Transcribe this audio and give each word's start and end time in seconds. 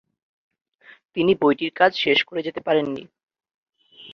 তিনি 1.15 1.31
বইটির 1.41 1.71
কাজ 1.75 1.91
শেষ 1.95 2.19
করে 2.23 2.41
যেতে 2.41 2.61
পারেননি। 2.61 3.03